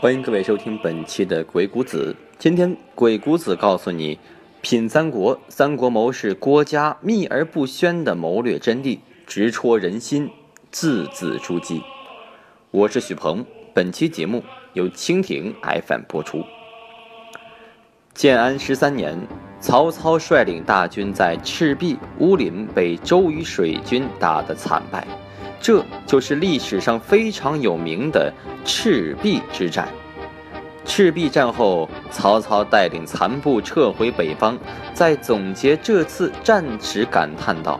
[0.00, 2.16] 欢迎各位收听本期的《鬼谷子》。
[2.38, 4.18] 今天鬼谷子告诉你，
[4.62, 10.30] 品三国，三国谋士郭嘉秘而不宣的谋略真谛，直戳人心，
[10.70, 11.82] 字字珠玑。
[12.70, 13.44] 我是许鹏，
[13.74, 14.42] 本期节目
[14.72, 15.54] 由蜻蜓
[15.86, 16.42] FM 播出。
[18.14, 19.20] 建安十三年，
[19.60, 25.06] 曹操率领大军在赤壁、乌林被周瑜水军打得惨败。
[25.60, 28.32] 这就是历史上非常有名的
[28.64, 29.86] 赤壁之战。
[30.86, 34.58] 赤壁战后，曹操带领残部撤回北方，
[34.94, 37.78] 在总结这次战时感叹道：“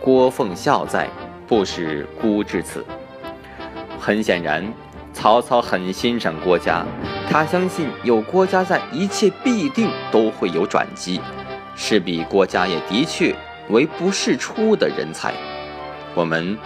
[0.00, 1.08] 郭奉孝在，
[1.46, 2.84] 不使孤至此。”
[3.98, 4.70] 很显然，
[5.14, 6.84] 曹操很欣赏郭嘉，
[7.30, 11.20] 他相信有郭嘉在，一切必定都会有转机。
[11.76, 13.34] 势必郭嘉也的确
[13.70, 15.32] 为不世出的人才。
[16.14, 16.58] 我们。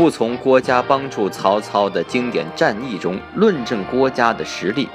[0.00, 4.88] 不从郭嘉帮助曹操的经典战役中论证郭嘉的实力，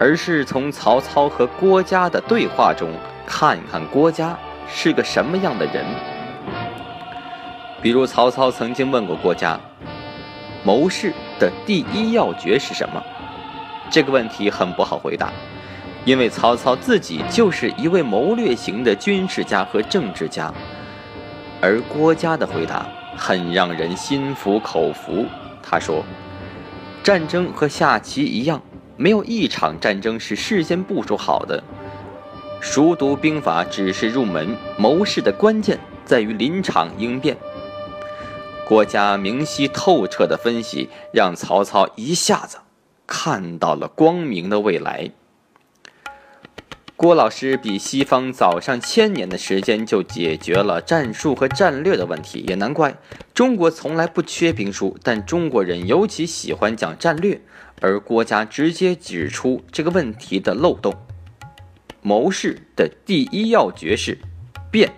[0.00, 2.88] 而是从曹操和郭嘉的对话中
[3.26, 4.34] 看看郭嘉
[4.66, 5.84] 是个什么样的人。
[7.82, 9.60] 比如，曹操曾经问过郭嘉
[10.64, 13.02] ：“谋士的第一要诀是什么？”
[13.92, 15.30] 这个问题很不好回答，
[16.06, 20.50] 因为曹操自己就是一位谋略型的军事家和政治家，
[21.60, 22.86] 而郭嘉的回答。
[23.18, 25.26] 很让人心服口服。
[25.62, 26.04] 他说
[27.02, 28.62] ：“战争和下棋一样，
[28.96, 31.62] 没有一场战争是事先部署好的。
[32.60, 37.36] 熟读兵法只是入门，谋士的关键在于临场应变。”
[38.66, 42.58] 郭嘉明晰透彻的分析，让曹操一下子
[43.06, 45.10] 看到了光明的未来。
[46.98, 52.98] 郭老师比西方早上千年的时间就解决了战术和战略的问题，也难怪
[53.32, 57.40] 中国从来不缺兵书，但中国人尤其喜欢讲战略，
[57.80, 60.92] 而郭嘉直接指出这个问题的漏洞。
[62.02, 64.18] 谋士的第一要诀是
[64.68, 64.92] 变。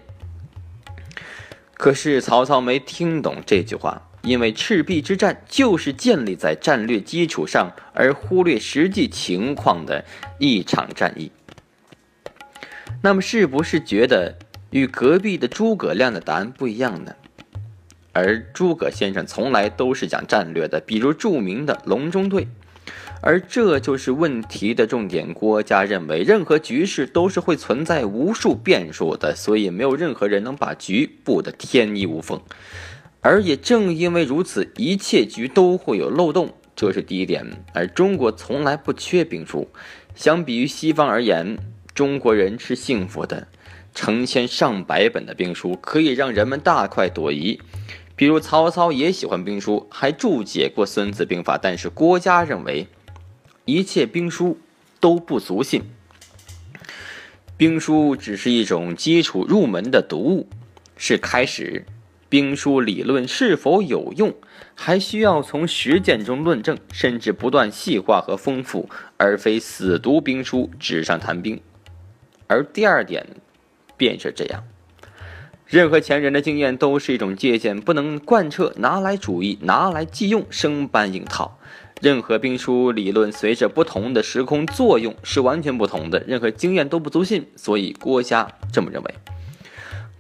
[1.75, 10.03] 可是曹操没听懂这句话，因为赤壁之战就是建立在战略基础上而忽略实际情况的
[10.39, 11.31] 一场战役。
[13.03, 14.37] 那么是不是觉得
[14.71, 17.15] 与隔壁的诸葛亮的答案不一样呢？
[18.13, 22.49] 而诸葛先生从来都是讲战略的，比如著名的隆中对，
[23.23, 25.33] 而这就是问题的重点。
[25.33, 32.41] 郭嘉认为，任何局势都是会存在无数变数的，所以没有任何人能把局布得天衣无缝。
[33.21, 37.47] 而也正因为如此，一切局都会有漏洞，这是第一点。
[37.73, 39.69] 而中国从来不缺兵书，
[40.15, 41.57] 相比于西方而言。
[41.95, 43.49] 中国人是幸福的，
[43.95, 47.61] 成千上百本的兵书可以让人们大快朵颐。
[48.17, 51.57] 比如曹操也喜欢兵书，还注解过《孙子兵法》。
[51.61, 52.87] 但是郭嘉认为，
[53.65, 54.59] 一切兵书
[55.01, 55.85] 都不足信，
[57.57, 60.49] 兵书只是一种基础入门的读物，
[60.97, 61.87] 是开始。
[62.29, 64.33] 兵书理论是否有用，
[64.75, 71.61] 还需要从实践中论证，甚至不断细化和丰富，而非死读兵书，纸上谈兵。
[72.51, 73.25] 而第二点，
[73.97, 74.65] 便是这样：
[75.67, 81.61] 任何前人的经验都是一种借鉴，不能贯彻拿来主义，拿来即用，生搬硬套。
[82.01, 87.47] 任何兵书理论随着不同的时空作用是完全不同的，任何经验都不足信。
[87.55, 89.15] 所以郭嘉这么认为。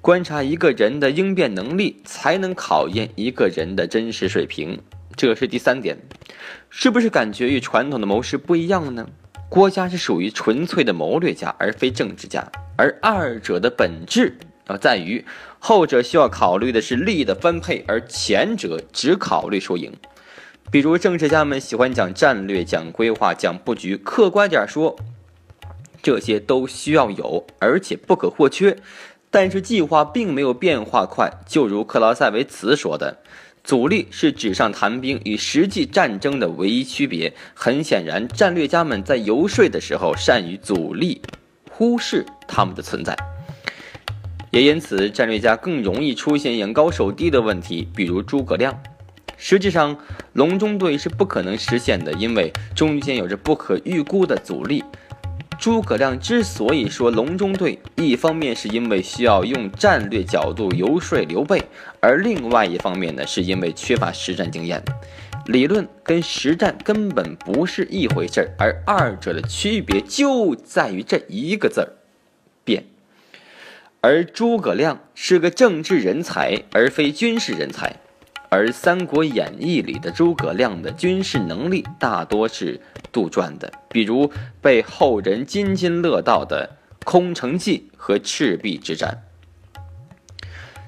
[0.01, 4.81] 观察一个人的应变能力，才能考验一个人的真实水平。
[5.17, 5.99] 这是第三点，
[6.69, 9.09] 是不是感觉与传统的谋士不一样呢？
[9.51, 14.39] 郭嘉是属于纯粹的谋略家，而非政治家，而二者的本质
[14.69, 15.27] 啊在于，
[15.59, 19.93] 后者需要考虑的是利益的分配，而前者只考虑输赢。
[20.71, 24.97] 比如政治家们喜欢讲战略、讲规划、讲布局，客观点说，
[26.01, 28.77] 这些都需要有，而且不可或缺。
[29.33, 33.19] 但是计划并没有变化快，就如克劳塞维茨说的。
[33.63, 37.33] 阻力是纸上谈兵与实际战争的唯一区别。
[37.55, 41.21] 很显然，战略家们在游说的时候善于阻力，
[41.71, 43.17] 忽视他们的存在，
[44.51, 48.83] 也因此战略家更容易出现眼高手低的问题，比如诸葛亮。
[49.37, 49.97] 实际上，
[50.35, 54.85] 隆中对是不可能实现的，因为中间有着不可预估的阻力。
[55.61, 61.63] 诸葛亮之所以说隆中对，一方面是因为需要用战略角度游说刘备，
[62.01, 64.83] 而另外一方面呢，是因为缺乏实战经验。
[65.45, 71.93] 理论跟实战根本不是一回事儿，而二者的区别就在于这一个字儿——
[72.65, 72.85] 变。
[74.01, 77.97] 而诸葛亮是个政治人才，而非军事人才。
[78.53, 82.81] 而《三国演义》里的诸葛亮的军事能力大多是
[83.13, 84.31] 杜撰的，比如
[84.61, 89.23] 被后人津津乐道的空城计和赤壁之战。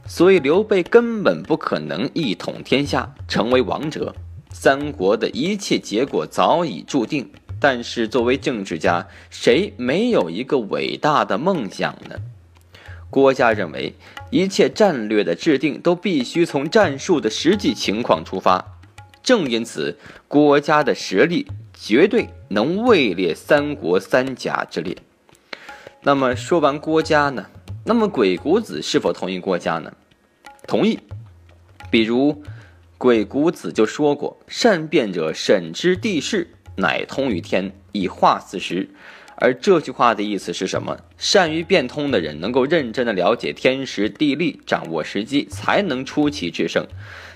[0.04, 4.14] 所以刘备根本不可能一统天下，成为王者。
[4.50, 7.30] 三国的一切结果早已注定。
[7.60, 12.16] 但是作为政治家，谁没有一个伟大的梦想呢？
[13.08, 13.94] 郭嘉认为，
[14.32, 18.79] 一切战略的制定都必须从战术的实际情况出发。
[19.23, 24.96] 正因此，郭嘉的实力绝对能位列三国三甲之列。
[26.00, 27.46] 那么说完郭嘉呢？
[27.84, 29.93] 那么鬼谷子是否同意郭嘉呢？
[30.67, 30.99] 同意。
[31.90, 32.43] 比如，
[32.96, 38.88] 鬼谷子就说过：“善变者，审知地势。”乃通于天，以化四时。
[39.37, 40.99] 而这句话的意思是什么？
[41.17, 46.87] 善于变通的人，能够认真的了解天时地利，掌握时机，才能出奇制胜。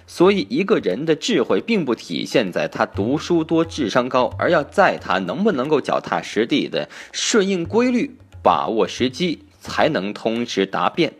[0.07, 11.15] 所以，一个人的智慧，并不体现在他读书多、智商高，而要在他能不能够脚踏实地的顺应规律，把握时机，才能通时达变。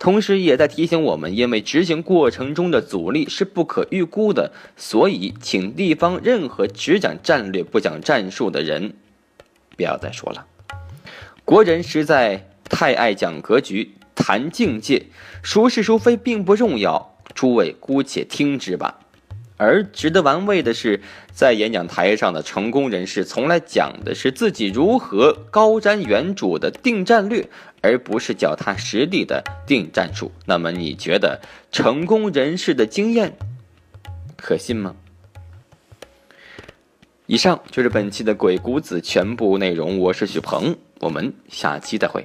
[0.00, 8.94] 同时，也在提醒我们，因为执行过程中的阻力是不可预估的，所以请地方任何只讲战略不讲战术的人，
[9.76, 10.46] 不要再说了。
[11.44, 15.06] 国人实在太爱讲格局、谈境界，
[15.42, 19.00] 孰是孰非并不重要，诸位姑且听之吧。
[19.58, 21.00] 而值得玩味的是，
[21.32, 27.48] 在演讲台上的成功人士，从来讲的是自己如何高瞻远瞩的定战略。
[27.82, 31.40] 而不是脚踏实地的定战术，那么你觉得
[31.70, 33.36] 成功人士的经验
[34.36, 34.96] 可信吗？
[37.26, 42.24] 以上就是本期的鬼谷子全部内容，我是许鹏，我们下期再会。